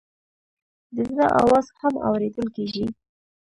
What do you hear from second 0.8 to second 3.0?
د زړه آواز هم اورېدل کېږي.